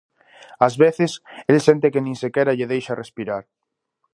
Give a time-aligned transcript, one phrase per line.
[0.67, 1.11] Ás veces
[1.51, 3.43] el sente que nin sequera lle deixa respirar.